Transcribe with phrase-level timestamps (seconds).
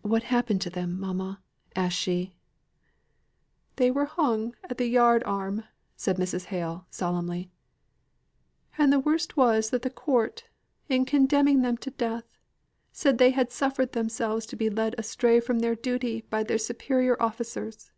[0.00, 1.42] "What happened to them, mamma?"
[1.76, 2.34] asked she.
[3.76, 5.64] "They were hung at the yard arm,"
[5.96, 6.46] said Mrs.
[6.46, 7.50] Hale, solemnly.
[8.78, 10.44] "And the worst was that the court,
[10.88, 12.24] in condemning them to death,
[12.90, 17.20] said they had suffered themselves to be led astray from their duty by their superior
[17.22, 17.92] officers."